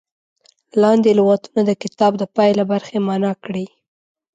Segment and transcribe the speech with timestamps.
[0.81, 3.65] لاندې لغتونه د کتاب د پای له برخې معنا کړي.